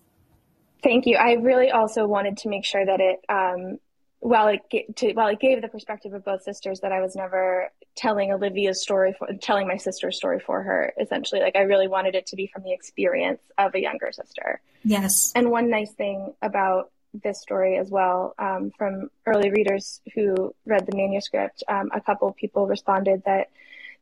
Thank 0.84 1.06
you. 1.06 1.18
I 1.18 1.34
really 1.34 1.72
also 1.72 2.06
wanted 2.06 2.38
to 2.38 2.50
make 2.50 2.64
sure 2.64 2.86
that 2.86 3.00
it, 3.00 3.20
um, 3.30 3.80
while 4.20 4.48
it 4.48 4.62
to, 4.98 5.14
while 5.14 5.28
it 5.28 5.40
gave 5.40 5.62
the 5.62 5.68
perspective 5.68 6.14
of 6.14 6.24
both 6.24 6.44
sisters, 6.44 6.80
that 6.82 6.92
I 6.92 7.02
was 7.02 7.16
never 7.16 7.70
telling 7.96 8.32
Olivia's 8.32 8.82
story, 8.82 9.14
for, 9.18 9.28
telling 9.42 9.68
my 9.68 9.78
sister's 9.78 10.18
story 10.18 10.40
for 10.40 10.64
her. 10.64 10.94
Essentially, 11.00 11.42
like 11.42 11.56
I 11.56 11.62
really 11.62 11.88
wanted 11.88 12.16
it 12.16 12.28
to 12.28 12.36
be 12.36 12.48
from 12.48 12.64
the 12.64 12.74
experience 12.74 13.42
of 13.58 13.76
a 13.76 13.82
younger 13.82 14.12
sister. 14.12 14.62
Yes. 14.84 15.32
And 15.36 15.52
one 15.52 15.70
nice 15.70 15.92
thing 15.94 16.34
about 16.42 16.92
this 17.14 17.42
story 17.42 17.78
as 17.78 17.90
well 17.90 18.36
um, 18.38 18.72
from 18.78 19.10
early 19.26 19.50
readers 19.50 20.02
who 20.14 20.54
read 20.66 20.86
the 20.86 20.96
manuscript. 20.96 21.64
Um, 21.68 21.90
a 21.94 22.02
couple 22.02 22.32
people 22.34 22.68
responded 22.68 23.24
that 23.26 23.50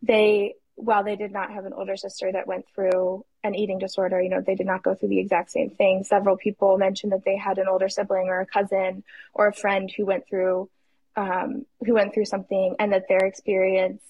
they, 0.02 0.56
while 0.76 1.04
they 1.04 1.16
did 1.16 1.32
not 1.32 1.52
have 1.52 1.66
an 1.66 1.74
older 1.74 1.96
sister 1.96 2.32
that 2.32 2.48
went 2.48 2.66
through 2.74 3.26
an 3.44 3.56
eating 3.56 3.80
disorder, 3.80 4.22
you 4.22 4.30
know, 4.30 4.42
they 4.42 4.56
did 4.56 4.66
not 4.66 4.84
go 4.84 4.96
through 4.96 5.10
the 5.10 5.20
exact 5.20 5.52
same 5.52 5.70
thing. 5.70 6.04
Several 6.04 6.36
people 6.36 6.78
mentioned 6.78 7.12
that 7.14 7.24
they 7.24 7.38
had 7.38 7.58
an 7.58 7.68
older 7.68 7.90
sibling 7.90 8.28
or 8.28 8.42
a 8.42 8.46
cousin 8.46 9.04
or 9.34 9.48
a 9.48 9.54
friend 9.54 9.92
who 9.96 10.06
went 10.06 10.28
through 10.28 10.70
um, 11.16 11.66
who 11.86 11.94
went 11.94 12.14
through 12.14 12.26
something, 12.26 12.76
and 12.78 12.92
that 12.92 13.08
their 13.08 13.26
experience 13.26 14.02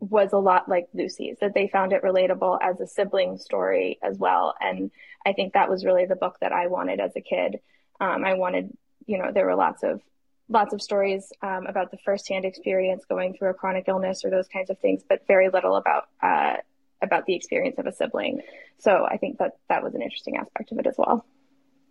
was 0.00 0.32
a 0.32 0.38
lot 0.38 0.68
like 0.68 0.88
Lucy's, 0.94 1.36
that 1.40 1.54
they 1.54 1.68
found 1.68 1.92
it 1.92 2.02
relatable 2.02 2.58
as 2.62 2.80
a 2.80 2.86
sibling 2.86 3.38
story 3.38 3.98
as 4.02 4.18
well. 4.18 4.54
And 4.60 4.90
I 5.26 5.32
think 5.32 5.52
that 5.52 5.68
was 5.68 5.84
really 5.84 6.06
the 6.06 6.16
book 6.16 6.36
that 6.40 6.52
I 6.52 6.68
wanted 6.68 7.00
as 7.00 7.16
a 7.16 7.20
kid. 7.20 7.60
Um, 8.00 8.24
I 8.24 8.34
wanted, 8.34 8.76
you 9.06 9.18
know, 9.18 9.30
there 9.32 9.46
were 9.46 9.56
lots 9.56 9.82
of 9.82 10.00
lots 10.48 10.72
of 10.72 10.80
stories 10.80 11.32
um, 11.42 11.66
about 11.66 11.90
the 11.90 11.98
firsthand 12.04 12.44
experience 12.44 13.04
going 13.08 13.34
through 13.34 13.50
a 13.50 13.54
chronic 13.54 13.84
illness 13.88 14.24
or 14.24 14.30
those 14.30 14.46
kinds 14.48 14.70
of 14.70 14.78
things, 14.78 15.02
but 15.08 15.26
very 15.26 15.48
little 15.48 15.76
about 15.76 16.04
uh, 16.22 16.56
about 17.02 17.26
the 17.26 17.34
experience 17.34 17.78
of 17.78 17.86
a 17.86 17.92
sibling. 17.92 18.40
So 18.78 19.06
I 19.08 19.16
think 19.16 19.38
that 19.38 19.52
that 19.68 19.82
was 19.82 19.94
an 19.94 20.02
interesting 20.02 20.36
aspect 20.36 20.72
of 20.72 20.78
it 20.78 20.86
as 20.86 20.94
well. 20.96 21.24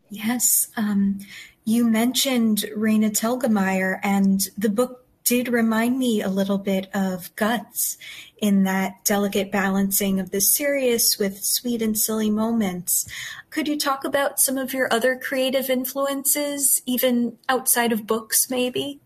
Yes, 0.09 0.67
um, 0.77 1.19
you 1.63 1.88
mentioned 1.88 2.65
Raina 2.77 3.09
Telgemeier, 3.09 4.00
and 4.03 4.39
the 4.57 4.69
book 4.69 5.04
did 5.25 5.48
remind 5.48 5.98
me 5.98 6.22
a 6.22 6.29
little 6.29 6.60
bit 6.60 6.88
of 6.94 7.36
Guts 7.36 7.98
in 8.38 8.63
that 8.63 9.03
delicate 9.03 9.51
balancing 9.51 10.20
of 10.20 10.29
the 10.29 10.39
serious 10.39 11.17
with 11.20 11.44
sweet 11.44 11.82
and 11.82 11.98
silly 11.98 12.29
moments. 12.29 13.08
Could 13.50 13.67
you 13.67 13.77
talk 13.77 14.05
about 14.05 14.39
some 14.39 14.58
of 14.58 14.72
your 14.72 14.88
other 14.94 15.17
creative 15.17 15.70
influences, 15.70 16.82
even 16.86 17.38
outside 17.50 17.91
of 17.91 18.05
books, 18.05 18.50
maybe? 18.51 19.01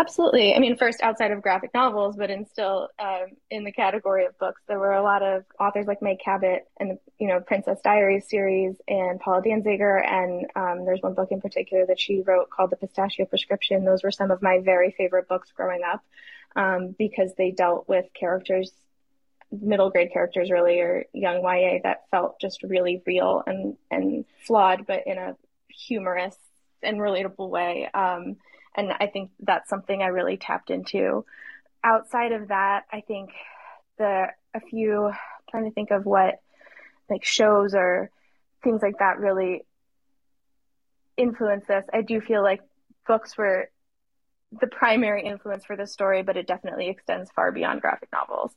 Absolutely. 0.00 0.54
I 0.54 0.60
mean, 0.60 0.78
first 0.78 1.02
outside 1.02 1.30
of 1.30 1.42
graphic 1.42 1.74
novels, 1.74 2.16
but 2.16 2.30
in 2.30 2.46
still 2.46 2.88
um, 2.98 3.26
in 3.50 3.64
the 3.64 3.72
category 3.72 4.24
of 4.24 4.38
books, 4.38 4.62
there 4.66 4.78
were 4.78 4.94
a 4.94 5.02
lot 5.02 5.22
of 5.22 5.44
authors 5.60 5.86
like 5.86 6.00
Meg 6.00 6.20
Cabot 6.24 6.66
and 6.78 6.98
you 7.18 7.28
know 7.28 7.40
Princess 7.40 7.80
Diaries 7.84 8.26
series 8.26 8.76
and 8.88 9.20
Paula 9.20 9.42
Danziger, 9.42 10.02
and 10.02 10.46
um, 10.56 10.86
there's 10.86 11.02
one 11.02 11.12
book 11.12 11.28
in 11.32 11.42
particular 11.42 11.84
that 11.84 12.00
she 12.00 12.22
wrote 12.22 12.48
called 12.48 12.70
The 12.70 12.76
Pistachio 12.76 13.26
Prescription. 13.26 13.84
Those 13.84 14.02
were 14.02 14.10
some 14.10 14.30
of 14.30 14.40
my 14.40 14.60
very 14.64 14.94
favorite 14.96 15.28
books 15.28 15.52
growing 15.54 15.82
up 15.84 16.02
um, 16.56 16.94
because 16.98 17.34
they 17.36 17.50
dealt 17.50 17.86
with 17.86 18.06
characters, 18.14 18.72
middle 19.52 19.90
grade 19.90 20.14
characters 20.14 20.50
really, 20.50 20.80
or 20.80 21.04
young 21.12 21.42
YA 21.42 21.80
that 21.82 22.04
felt 22.10 22.40
just 22.40 22.62
really 22.62 23.02
real 23.04 23.42
and 23.46 23.76
and 23.90 24.24
flawed, 24.46 24.86
but 24.86 25.06
in 25.06 25.18
a 25.18 25.36
humorous 25.68 26.38
and 26.82 26.96
relatable 26.96 27.50
way. 27.50 27.86
Um, 27.92 28.36
and 28.74 28.92
I 28.98 29.06
think 29.06 29.30
that's 29.40 29.68
something 29.68 30.02
I 30.02 30.06
really 30.06 30.36
tapped 30.36 30.70
into. 30.70 31.24
Outside 31.82 32.32
of 32.32 32.48
that, 32.48 32.84
I 32.92 33.00
think 33.00 33.30
the 33.98 34.26
a 34.54 34.60
few 34.60 35.06
I'm 35.06 35.14
trying 35.50 35.64
to 35.64 35.70
think 35.70 35.90
of 35.90 36.04
what 36.04 36.40
like 37.08 37.24
shows 37.24 37.74
or 37.74 38.10
things 38.62 38.82
like 38.82 38.98
that 38.98 39.18
really 39.18 39.64
influence 41.16 41.64
this. 41.66 41.84
I 41.92 42.02
do 42.02 42.20
feel 42.20 42.42
like 42.42 42.60
books 43.06 43.36
were 43.36 43.70
the 44.60 44.66
primary 44.66 45.24
influence 45.24 45.64
for 45.64 45.76
this 45.76 45.92
story, 45.92 46.22
but 46.22 46.36
it 46.36 46.46
definitely 46.46 46.88
extends 46.88 47.30
far 47.30 47.52
beyond 47.52 47.80
graphic 47.80 48.08
novels 48.12 48.52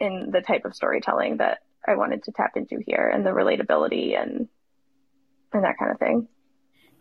in 0.00 0.30
the 0.30 0.40
type 0.40 0.64
of 0.64 0.74
storytelling 0.74 1.38
that 1.38 1.58
I 1.86 1.96
wanted 1.96 2.24
to 2.24 2.32
tap 2.32 2.52
into 2.56 2.78
here 2.84 3.10
and 3.12 3.24
the 3.24 3.30
relatability 3.30 4.20
and 4.20 4.48
and 5.52 5.64
that 5.64 5.78
kind 5.78 5.92
of 5.92 5.98
thing. 5.98 6.28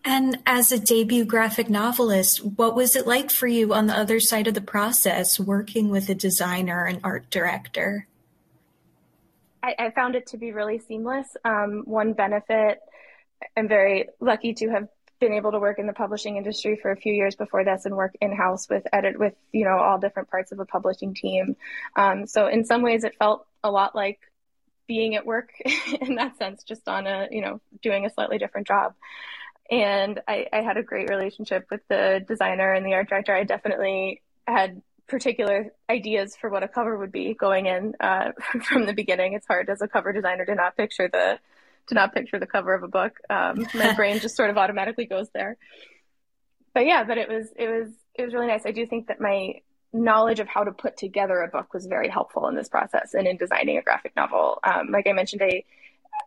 And 0.05 0.39
as 0.45 0.71
a 0.71 0.79
debut 0.79 1.23
graphic 1.23 1.69
novelist, 1.69 2.43
what 2.43 2.75
was 2.75 2.95
it 2.95 3.07
like 3.07 3.31
for 3.31 3.47
you 3.47 3.73
on 3.73 3.87
the 3.87 3.97
other 3.97 4.19
side 4.19 4.47
of 4.47 4.53
the 4.53 4.61
process, 4.61 5.39
working 5.39 5.89
with 5.89 6.09
a 6.09 6.15
designer 6.15 6.85
and 6.85 6.99
art 7.03 7.29
director? 7.29 8.07
I, 9.61 9.75
I 9.79 9.89
found 9.91 10.15
it 10.15 10.27
to 10.27 10.37
be 10.37 10.51
really 10.51 10.79
seamless. 10.79 11.27
Um, 11.45 11.83
one 11.85 12.13
benefit, 12.13 12.79
I'm 13.55 13.69
very 13.69 14.09
lucky 14.19 14.53
to 14.55 14.69
have 14.71 14.89
been 15.21 15.33
able 15.33 15.53
to 15.53 15.59
work 15.59 15.79
in 15.79 15.87
the 15.87 15.93
publishing 15.93 16.35
industry 16.35 16.77
for 16.81 16.91
a 16.91 16.97
few 16.97 17.13
years 17.13 17.35
before 17.35 17.63
this 17.63 17.85
and 17.85 17.95
work 17.95 18.13
in 18.19 18.35
house 18.35 18.67
with 18.69 18.83
edit 18.91 19.17
with 19.17 19.35
you 19.53 19.63
know 19.63 19.77
all 19.77 19.97
different 19.97 20.29
parts 20.29 20.51
of 20.51 20.59
a 20.59 20.65
publishing 20.65 21.13
team. 21.13 21.55
Um, 21.95 22.27
so 22.27 22.47
in 22.47 22.65
some 22.65 22.81
ways, 22.81 23.05
it 23.05 23.15
felt 23.17 23.45
a 23.63 23.71
lot 23.71 23.95
like 23.95 24.19
being 24.85 25.15
at 25.15 25.25
work 25.25 25.53
in 26.01 26.15
that 26.15 26.37
sense, 26.37 26.63
just 26.63 26.89
on 26.89 27.07
a 27.07 27.29
you 27.31 27.39
know 27.39 27.61
doing 27.81 28.05
a 28.05 28.09
slightly 28.09 28.37
different 28.37 28.67
job 28.67 28.95
and 29.69 30.19
I, 30.27 30.47
I 30.51 30.61
had 30.61 30.77
a 30.77 30.83
great 30.83 31.09
relationship 31.09 31.67
with 31.71 31.81
the 31.89 32.23
designer 32.27 32.73
and 32.73 32.85
the 32.85 32.93
art 32.93 33.09
director. 33.09 33.33
I 33.33 33.43
definitely 33.43 34.21
had 34.47 34.81
particular 35.07 35.73
ideas 35.89 36.35
for 36.35 36.49
what 36.49 36.63
a 36.63 36.67
cover 36.67 36.97
would 36.97 37.11
be 37.11 37.33
going 37.33 37.65
in 37.65 37.93
uh, 37.99 38.31
from 38.63 38.85
the 38.85 38.93
beginning. 38.93 39.33
It's 39.33 39.47
hard 39.47 39.69
as 39.69 39.81
a 39.81 39.87
cover 39.87 40.11
designer 40.11 40.45
to 40.45 40.55
not 40.55 40.77
picture 40.77 41.09
the 41.11 41.39
to 41.87 41.95
not 41.95 42.13
picture 42.13 42.39
the 42.39 42.47
cover 42.47 42.73
of 42.73 42.83
a 42.83 42.87
book. 42.87 43.19
Um, 43.29 43.67
my 43.73 43.93
brain 43.95 44.19
just 44.19 44.37
sort 44.37 44.49
of 44.49 44.57
automatically 44.57 45.05
goes 45.05 45.27
there. 45.33 45.57
But 46.73 46.85
yeah, 46.85 47.03
but 47.03 47.17
it 47.17 47.29
was 47.29 47.47
it 47.55 47.67
was 47.67 47.89
it 48.15 48.23
was 48.23 48.33
really 48.33 48.47
nice. 48.47 48.65
I 48.65 48.71
do 48.71 48.85
think 48.85 49.07
that 49.07 49.19
my 49.19 49.61
knowledge 49.91 50.39
of 50.39 50.47
how 50.47 50.63
to 50.63 50.71
put 50.71 50.97
together 50.97 51.41
a 51.41 51.47
book 51.47 51.73
was 51.73 51.85
very 51.85 52.09
helpful 52.09 52.47
in 52.47 52.55
this 52.55 52.67
process 52.67 53.13
and 53.13 53.27
in 53.27 53.37
designing 53.37 53.77
a 53.77 53.81
graphic 53.81 54.15
novel. 54.15 54.59
Um, 54.63 54.89
like 54.89 55.07
I 55.07 55.13
mentioned, 55.13 55.41
I 55.43 55.63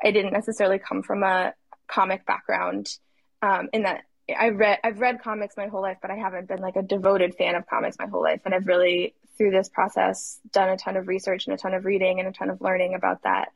I 0.05 0.11
didn't 0.11 0.33
necessarily 0.33 0.79
come 0.79 1.03
from 1.03 1.23
a 1.23 1.55
comic 1.89 2.27
background 2.27 2.99
um, 3.43 3.69
in 3.73 3.83
that 3.83 4.05
I 4.35 4.49
read 4.49 4.79
I've 4.83 5.01
read 5.01 5.23
comics 5.23 5.57
my 5.57 5.69
whole 5.69 5.83
life, 5.83 5.99
but 6.03 6.11
I 6.11 6.17
haven't 6.17 6.49
been 6.49 6.61
like 6.61 6.77
a 6.77 6.83
devoted 6.83 7.35
fan 7.37 7.55
of 7.55 7.67
comics 7.67 7.97
my 7.99 8.07
whole 8.07 8.23
life. 8.23 8.41
And 8.45 8.55
I've 8.55 8.67
really 8.67 9.15
through 9.39 9.51
this 9.51 9.69
process 9.69 10.41
done 10.53 10.69
a 10.71 10.77
ton 10.77 10.97
of 10.97 11.09
research 11.09 11.47
and 11.47 11.55
a 11.55 11.59
ton 11.59 11.75
of 11.75 11.85
reading 11.85 12.19
and 12.19 12.29
a 12.29 12.33
ton 12.33 12.51
of 12.51 12.61
learning 12.61 12.95
about 12.95 13.23
that. 13.23 13.53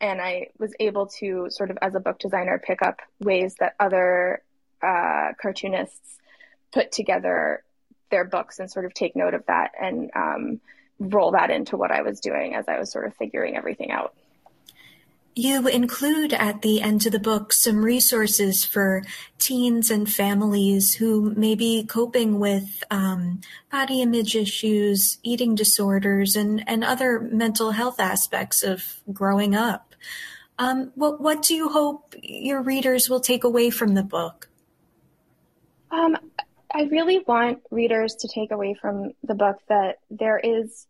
And 0.00 0.20
I 0.20 0.48
was 0.58 0.74
able 0.78 1.06
to 1.18 1.48
sort 1.50 1.70
of 1.70 1.78
as 1.80 1.94
a 1.94 2.00
book 2.00 2.18
designer 2.18 2.60
pick 2.64 2.82
up 2.82 3.00
ways 3.20 3.56
that 3.60 3.74
other 3.80 4.42
uh, 4.82 5.32
cartoonists 5.40 6.18
put 6.72 6.92
together 6.92 7.64
their 8.10 8.24
books 8.24 8.58
and 8.58 8.70
sort 8.70 8.84
of 8.84 8.94
take 8.94 9.16
note 9.16 9.34
of 9.34 9.46
that 9.46 9.72
and 9.80 10.10
um, 10.14 10.60
roll 10.98 11.32
that 11.32 11.50
into 11.50 11.76
what 11.76 11.90
I 11.90 12.02
was 12.02 12.20
doing 12.20 12.54
as 12.54 12.68
I 12.68 12.78
was 12.78 12.92
sort 12.92 13.06
of 13.06 13.16
figuring 13.16 13.56
everything 13.56 13.90
out. 13.90 14.14
You 15.36 15.66
include 15.66 16.32
at 16.32 16.62
the 16.62 16.80
end 16.80 17.06
of 17.06 17.12
the 17.12 17.18
book 17.18 17.52
some 17.52 17.84
resources 17.84 18.64
for 18.64 19.02
teens 19.38 19.90
and 19.90 20.10
families 20.10 20.94
who 20.94 21.34
may 21.34 21.56
be 21.56 21.84
coping 21.84 22.38
with 22.38 22.84
um, 22.88 23.40
body 23.70 24.00
image 24.00 24.36
issues, 24.36 25.18
eating 25.24 25.56
disorders, 25.56 26.36
and, 26.36 26.62
and 26.68 26.84
other 26.84 27.18
mental 27.18 27.72
health 27.72 27.98
aspects 27.98 28.62
of 28.62 29.00
growing 29.12 29.56
up. 29.56 29.96
Um, 30.56 30.92
what, 30.94 31.20
what 31.20 31.42
do 31.42 31.54
you 31.54 31.68
hope 31.68 32.14
your 32.22 32.62
readers 32.62 33.10
will 33.10 33.20
take 33.20 33.42
away 33.42 33.70
from 33.70 33.94
the 33.94 34.04
book? 34.04 34.48
Um, 35.90 36.16
I 36.72 36.82
really 36.84 37.24
want 37.26 37.60
readers 37.72 38.14
to 38.20 38.28
take 38.28 38.52
away 38.52 38.74
from 38.80 39.12
the 39.24 39.34
book 39.34 39.56
that 39.68 39.98
there 40.10 40.38
is 40.38 40.86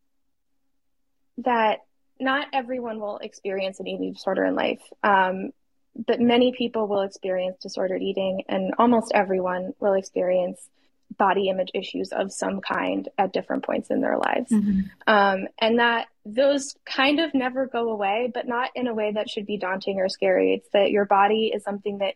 that 1.39 1.79
not 2.25 2.49
everyone 2.53 2.99
will 2.99 3.19
experience 3.19 3.79
an 3.81 3.87
eating 3.87 4.13
disorder 4.13 4.45
in 4.45 4.55
life, 4.55 4.83
um, 5.03 5.53
but 5.95 6.21
many 6.21 6.53
people 6.53 6.89
will 6.89 7.03
experience 7.03 7.59
disordered 7.63 8.03
eating, 8.03 8.43
and 8.49 8.75
almost 8.79 9.13
everyone 9.15 9.75
will 9.79 9.95
experience 9.95 10.69
body 11.17 11.49
image 11.49 11.71
issues 11.75 12.11
of 12.13 12.33
some 12.33 12.61
kind 12.61 13.09
at 13.19 13.33
different 13.33 13.65
points 13.65 13.91
in 13.91 14.01
their 14.01 14.19
lives. 14.19 14.51
Mm-hmm. 14.51 14.81
Um, 15.07 15.47
and 15.59 15.79
that 15.79 16.09
those 16.25 16.75
kind 16.85 17.21
of 17.21 17.35
never 17.35 17.67
go 17.67 17.91
away, 17.91 18.31
but 18.33 18.49
not 18.49 18.71
in 18.75 18.89
a 18.89 18.95
way 18.95 19.13
that 19.13 19.31
should 19.31 19.47
be 19.47 19.59
daunting 19.59 19.99
or 19.99 20.09
scary. 20.09 20.55
It's 20.55 20.69
that 20.73 20.91
your 20.91 21.05
body 21.05 21.53
is 21.55 21.63
something 21.63 21.99
that 21.99 22.15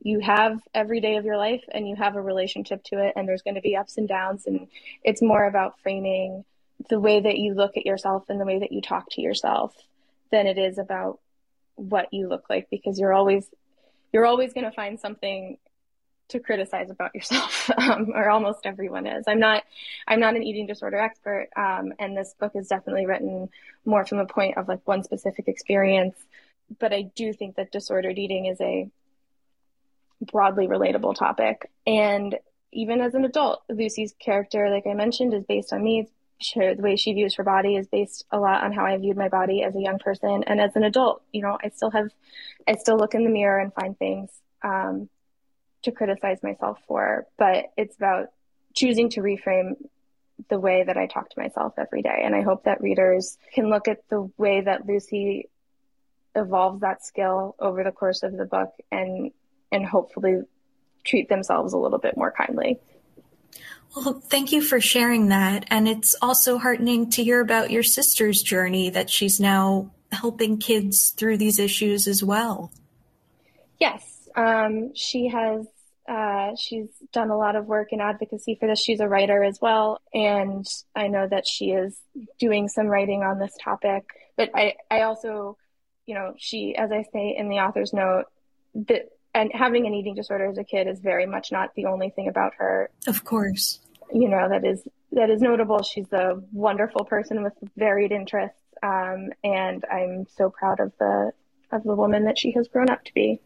you 0.00 0.20
have 0.20 0.60
every 0.72 1.00
day 1.00 1.16
of 1.16 1.24
your 1.24 1.36
life 1.36 1.64
and 1.72 1.88
you 1.88 1.96
have 1.96 2.16
a 2.16 2.22
relationship 2.22 2.82
to 2.84 3.04
it, 3.04 3.12
and 3.16 3.28
there's 3.28 3.42
going 3.42 3.56
to 3.56 3.60
be 3.60 3.76
ups 3.76 3.98
and 3.98 4.08
downs. 4.08 4.46
And 4.46 4.68
it's 5.04 5.20
more 5.20 5.44
about 5.44 5.80
framing 5.80 6.44
the 6.88 7.00
way 7.00 7.20
that 7.20 7.38
you 7.38 7.54
look 7.54 7.76
at 7.76 7.86
yourself 7.86 8.24
and 8.28 8.40
the 8.40 8.44
way 8.44 8.60
that 8.60 8.72
you 8.72 8.80
talk 8.80 9.10
to 9.10 9.20
yourself 9.20 9.74
than 10.30 10.46
it 10.46 10.58
is 10.58 10.78
about 10.78 11.18
what 11.74 12.12
you 12.12 12.28
look 12.28 12.44
like 12.48 12.68
because 12.70 12.98
you're 12.98 13.12
always 13.12 13.48
you're 14.12 14.26
always 14.26 14.52
going 14.52 14.64
to 14.64 14.72
find 14.72 14.98
something 14.98 15.58
to 16.28 16.40
criticize 16.40 16.90
about 16.90 17.14
yourself 17.14 17.70
um, 17.78 18.12
or 18.14 18.28
almost 18.28 18.60
everyone 18.64 19.06
is. 19.06 19.24
I'm 19.26 19.40
not 19.40 19.64
i'm 20.06 20.20
not 20.20 20.36
an 20.36 20.42
eating 20.42 20.66
disorder 20.66 20.98
expert 20.98 21.48
um, 21.56 21.92
and 21.98 22.16
this 22.16 22.34
book 22.38 22.52
is 22.54 22.68
definitely 22.68 23.06
written 23.06 23.48
more 23.84 24.04
from 24.04 24.18
a 24.18 24.26
point 24.26 24.56
of 24.56 24.68
like 24.68 24.86
one 24.86 25.02
specific 25.02 25.48
experience 25.48 26.16
but 26.78 26.92
i 26.92 27.02
do 27.02 27.32
think 27.32 27.56
that 27.56 27.72
disordered 27.72 28.18
eating 28.18 28.46
is 28.46 28.60
a 28.60 28.90
broadly 30.20 30.66
relatable 30.66 31.14
topic. 31.14 31.70
And 31.86 32.36
even 32.72 33.00
as 33.00 33.14
an 33.14 33.24
adult 33.24 33.62
lucy's 33.70 34.14
character 34.18 34.68
like 34.68 34.86
i 34.86 34.92
mentioned 34.92 35.32
is 35.32 35.42
based 35.44 35.72
on 35.72 35.82
me 35.82 36.00
it's 36.00 36.12
she, 36.40 36.60
the 36.60 36.82
way 36.82 36.96
she 36.96 37.12
views 37.12 37.34
her 37.34 37.44
body 37.44 37.76
is 37.76 37.88
based 37.88 38.24
a 38.30 38.38
lot 38.38 38.64
on 38.64 38.72
how 38.72 38.84
I 38.84 38.96
viewed 38.96 39.16
my 39.16 39.28
body 39.28 39.62
as 39.62 39.74
a 39.74 39.80
young 39.80 39.98
person 39.98 40.44
and 40.46 40.60
as 40.60 40.76
an 40.76 40.84
adult. 40.84 41.22
You 41.32 41.42
know, 41.42 41.58
I 41.62 41.68
still 41.70 41.90
have, 41.90 42.10
I 42.66 42.74
still 42.76 42.96
look 42.96 43.14
in 43.14 43.24
the 43.24 43.30
mirror 43.30 43.58
and 43.58 43.72
find 43.72 43.98
things 43.98 44.30
um, 44.62 45.08
to 45.82 45.92
criticize 45.92 46.42
myself 46.42 46.78
for, 46.86 47.26
but 47.38 47.66
it's 47.76 47.96
about 47.96 48.28
choosing 48.74 49.10
to 49.10 49.20
reframe 49.20 49.74
the 50.48 50.58
way 50.58 50.84
that 50.84 50.96
I 50.96 51.06
talk 51.06 51.30
to 51.30 51.40
myself 51.40 51.74
every 51.78 52.02
day. 52.02 52.22
And 52.24 52.34
I 52.34 52.42
hope 52.42 52.64
that 52.64 52.80
readers 52.80 53.36
can 53.52 53.68
look 53.68 53.88
at 53.88 54.08
the 54.08 54.30
way 54.36 54.60
that 54.60 54.86
Lucy 54.86 55.48
evolves 56.34 56.82
that 56.82 57.04
skill 57.04 57.56
over 57.58 57.82
the 57.82 57.90
course 57.90 58.22
of 58.22 58.36
the 58.36 58.44
book 58.44 58.72
and 58.92 59.32
and 59.72 59.84
hopefully 59.84 60.42
treat 61.04 61.28
themselves 61.28 61.72
a 61.72 61.78
little 61.78 61.98
bit 61.98 62.16
more 62.16 62.32
kindly. 62.32 62.78
Well, 63.96 64.20
thank 64.28 64.52
you 64.52 64.62
for 64.62 64.80
sharing 64.80 65.28
that. 65.28 65.64
And 65.68 65.88
it's 65.88 66.14
also 66.20 66.58
heartening 66.58 67.10
to 67.10 67.24
hear 67.24 67.40
about 67.40 67.70
your 67.70 67.82
sister's 67.82 68.42
journey 68.42 68.90
that 68.90 69.10
she's 69.10 69.40
now 69.40 69.90
helping 70.12 70.58
kids 70.58 71.12
through 71.16 71.38
these 71.38 71.58
issues 71.58 72.06
as 72.06 72.22
well. 72.22 72.70
Yes, 73.80 74.04
um, 74.34 74.94
she 74.94 75.28
has. 75.28 75.66
Uh, 76.08 76.56
she's 76.56 76.88
done 77.12 77.28
a 77.28 77.36
lot 77.36 77.54
of 77.54 77.66
work 77.66 77.92
in 77.92 78.00
advocacy 78.00 78.56
for 78.58 78.66
this. 78.66 78.82
She's 78.82 79.00
a 79.00 79.06
writer 79.06 79.44
as 79.44 79.58
well, 79.60 80.00
and 80.14 80.64
I 80.96 81.08
know 81.08 81.28
that 81.28 81.46
she 81.46 81.72
is 81.72 82.00
doing 82.38 82.68
some 82.68 82.86
writing 82.86 83.22
on 83.22 83.38
this 83.38 83.52
topic. 83.62 84.06
But 84.34 84.50
I, 84.54 84.76
I 84.90 85.02
also, 85.02 85.58
you 86.06 86.14
know, 86.14 86.32
she, 86.38 86.74
as 86.76 86.90
I 86.90 87.04
say 87.12 87.36
in 87.36 87.50
the 87.50 87.56
author's 87.56 87.92
note, 87.92 88.24
that 88.74 89.10
and 89.34 89.50
having 89.52 89.86
an 89.86 89.94
eating 89.94 90.14
disorder 90.14 90.46
as 90.46 90.58
a 90.58 90.64
kid 90.64 90.88
is 90.88 91.00
very 91.00 91.26
much 91.26 91.52
not 91.52 91.74
the 91.74 91.86
only 91.86 92.10
thing 92.10 92.28
about 92.28 92.54
her. 92.58 92.90
Of 93.06 93.24
course. 93.24 93.80
You 94.12 94.28
know, 94.28 94.48
that 94.48 94.64
is 94.64 94.86
that 95.12 95.30
is 95.30 95.40
notable. 95.40 95.82
She's 95.82 96.12
a 96.12 96.40
wonderful 96.52 97.04
person 97.04 97.42
with 97.42 97.52
varied 97.76 98.12
interests, 98.12 98.60
um, 98.82 99.30
and 99.44 99.84
I'm 99.90 100.26
so 100.36 100.50
proud 100.50 100.80
of 100.80 100.92
the 100.98 101.32
of 101.70 101.84
the 101.84 101.94
woman 101.94 102.24
that 102.24 102.38
she 102.38 102.52
has 102.52 102.68
grown 102.68 102.88
up 102.90 103.04
to 103.04 103.14
be. 103.14 103.40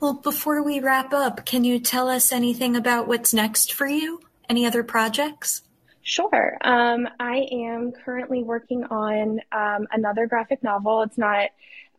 Well, 0.00 0.14
before 0.14 0.62
we 0.62 0.80
wrap 0.80 1.12
up, 1.12 1.44
can 1.44 1.62
you 1.62 1.78
tell 1.78 2.08
us 2.08 2.32
anything 2.32 2.74
about 2.74 3.06
what's 3.06 3.34
next 3.34 3.72
for 3.72 3.86
you? 3.86 4.20
Any 4.48 4.66
other 4.66 4.82
projects? 4.82 5.62
Sure. 6.02 6.56
Um, 6.62 7.06
I 7.20 7.46
am 7.52 7.92
currently 7.92 8.42
working 8.42 8.84
on 8.84 9.40
um, 9.52 9.86
another 9.92 10.26
graphic 10.26 10.62
novel. 10.62 11.02
It's 11.02 11.18
not 11.18 11.50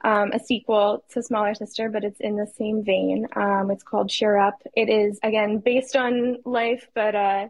um, 0.03 0.31
a 0.31 0.39
sequel 0.39 1.03
to 1.09 1.21
Smaller 1.21 1.53
Sister, 1.53 1.89
but 1.89 2.03
it's 2.03 2.19
in 2.19 2.35
the 2.35 2.47
same 2.47 2.83
vein. 2.83 3.27
Um, 3.35 3.69
it's 3.71 3.83
called 3.83 4.09
Cheer 4.09 4.37
Up. 4.37 4.61
It 4.75 4.89
is, 4.89 5.19
again, 5.23 5.59
based 5.59 5.95
on 5.95 6.37
life, 6.45 6.87
but 6.93 7.15
uh, 7.15 7.47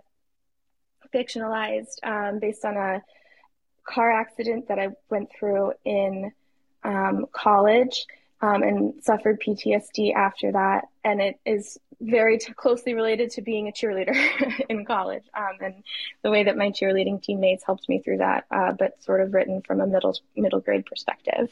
fictionalized, 1.13 2.03
um, 2.03 2.39
based 2.39 2.65
on 2.65 2.77
a 2.77 3.01
car 3.84 4.12
accident 4.12 4.67
that 4.67 4.79
I 4.79 4.89
went 5.10 5.29
through 5.38 5.74
in 5.86 6.31
um, 6.84 7.25
college 7.31 8.05
um, 8.41 8.63
and 8.63 9.03
suffered 9.03 9.41
PTSD 9.41 10.13
after 10.13 10.51
that. 10.51 10.88
And 11.03 11.22
it 11.22 11.39
is 11.46 11.77
very 12.01 12.39
t- 12.39 12.53
closely 12.53 12.93
related 12.93 13.31
to 13.31 13.41
being 13.41 13.67
a 13.67 13.72
cheerleader 13.72 14.15
in 14.70 14.86
college 14.86 15.24
um, 15.36 15.58
and 15.62 15.84
the 16.24 16.31
way 16.31 16.43
that 16.43 16.58
my 16.58 16.72
cheerleading 16.72 17.22
teammates 17.22 17.63
helped 17.63 17.88
me 17.88 18.00
through 18.00 18.17
that, 18.17 18.46
uh, 18.51 18.72
but 18.72 19.01
sort 19.03 19.22
of 19.22 19.34
written 19.34 19.62
from 19.62 19.81
a 19.81 19.88
middle 19.88 20.17
middle 20.36 20.60
grade 20.60 20.86
perspective. 20.86 21.51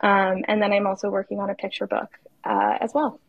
Um, 0.00 0.44
and 0.48 0.62
then 0.62 0.72
I'm 0.72 0.86
also 0.86 1.10
working 1.10 1.40
on 1.40 1.50
a 1.50 1.54
picture 1.54 1.86
book 1.86 2.08
uh, 2.44 2.78
as 2.80 2.92
well. 2.94 3.20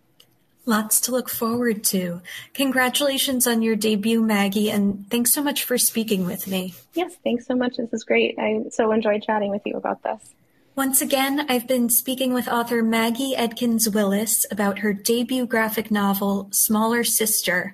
Lots 0.65 0.99
to 1.01 1.11
look 1.11 1.29
forward 1.29 1.83
to. 1.85 2.21
Congratulations 2.53 3.47
on 3.47 3.61
your 3.61 3.77
debut, 3.77 4.21
Maggie, 4.21 4.69
and 4.69 5.09
thanks 5.09 5.33
so 5.33 5.41
much 5.41 5.63
for 5.63 5.77
speaking 5.77 6.25
with 6.25 6.45
me. 6.45 6.73
Yes, 6.93 7.15
thanks 7.23 7.45
so 7.45 7.55
much. 7.55 7.77
This 7.77 7.93
is 7.93 8.03
great. 8.03 8.37
I 8.37 8.63
so 8.71 8.91
enjoyed 8.91 9.23
chatting 9.23 9.49
with 9.49 9.61
you 9.65 9.75
about 9.75 10.03
this. 10.03 10.33
Once 10.75 11.01
again, 11.01 11.45
I've 11.49 11.67
been 11.67 11.89
speaking 11.89 12.33
with 12.33 12.49
author 12.49 12.83
Maggie 12.83 13.33
Edkins 13.35 13.91
Willis 13.91 14.45
about 14.51 14.79
her 14.79 14.93
debut 14.93 15.47
graphic 15.47 15.89
novel, 15.89 16.49
Smaller 16.51 17.03
Sister, 17.03 17.73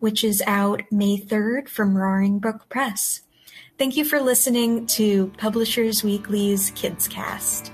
which 0.00 0.24
is 0.24 0.42
out 0.46 0.82
May 0.90 1.16
3rd 1.16 1.68
from 1.68 1.96
Roaring 1.96 2.40
Brook 2.40 2.68
Press. 2.68 3.22
Thank 3.78 3.96
you 3.96 4.04
for 4.04 4.20
listening 4.20 4.86
to 4.88 5.32
Publishers 5.38 6.04
Weekly's 6.04 6.72
Kids 6.72 7.08
Cast. 7.08 7.72